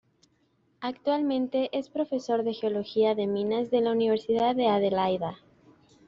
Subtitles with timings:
[0.79, 5.37] Actualmente es profesor de Geología de Minas de la Universidad de Adelaida.